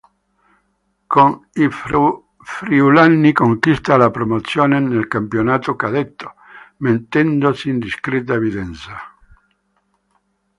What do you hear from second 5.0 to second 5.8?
campionato